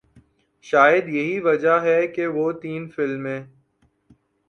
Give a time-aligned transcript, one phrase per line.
[0.65, 3.41] شاید یہی وجہ ہے کہ وہ تین فلمیں